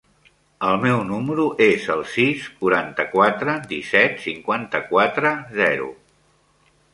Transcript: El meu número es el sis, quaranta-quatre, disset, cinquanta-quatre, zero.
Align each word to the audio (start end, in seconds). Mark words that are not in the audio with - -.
El 0.67 0.77
meu 0.85 1.01
número 1.09 1.43
es 1.65 1.85
el 1.95 2.01
sis, 2.13 2.47
quaranta-quatre, 2.61 3.59
disset, 3.75 4.17
cinquanta-quatre, 4.25 5.35
zero. 5.61 5.93